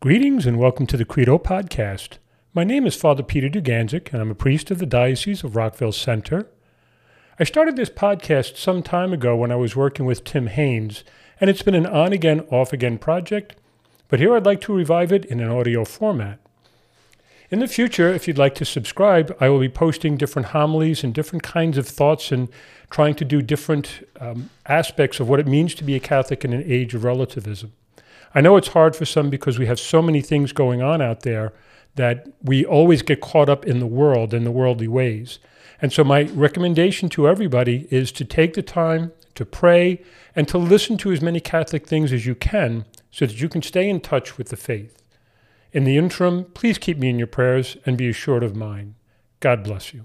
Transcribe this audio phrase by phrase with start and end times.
[0.00, 2.18] Greetings and welcome to the Credo Podcast.
[2.54, 5.90] My name is Father Peter Dugandzic, and I'm a priest of the Diocese of Rockville
[5.90, 6.46] Centre.
[7.40, 11.02] I started this podcast some time ago when I was working with Tim Haynes,
[11.40, 13.56] and it's been an on again, off again project,
[14.06, 16.38] but here I'd like to revive it in an audio format.
[17.50, 21.12] In the future, if you'd like to subscribe, I will be posting different homilies and
[21.12, 22.48] different kinds of thoughts and
[22.88, 26.52] trying to do different um, aspects of what it means to be a Catholic in
[26.52, 27.72] an age of relativism.
[28.34, 31.22] I know it's hard for some because we have so many things going on out
[31.22, 31.52] there
[31.94, 35.38] that we always get caught up in the world and the worldly ways.
[35.80, 40.02] And so, my recommendation to everybody is to take the time to pray
[40.34, 43.62] and to listen to as many Catholic things as you can so that you can
[43.62, 45.00] stay in touch with the faith.
[45.72, 48.96] In the interim, please keep me in your prayers and be assured of mine.
[49.40, 50.04] God bless you.